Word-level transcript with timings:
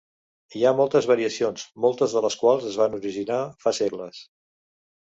Hi 0.59 0.61
ha 0.63 0.71
moltes 0.79 1.07
variacions, 1.11 1.67
moltes 1.87 2.17
de 2.17 2.25
les 2.27 2.41
quals 2.45 2.67
es 2.73 2.81
van 2.83 2.99
originar 3.03 3.39
fa 3.67 3.77
segles. 3.83 4.29